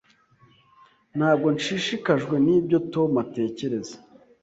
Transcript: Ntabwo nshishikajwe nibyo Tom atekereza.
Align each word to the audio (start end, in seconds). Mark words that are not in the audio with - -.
Ntabwo 1.17 1.47
nshishikajwe 1.55 2.35
nibyo 2.45 2.77
Tom 2.93 3.11
atekereza. 3.23 3.95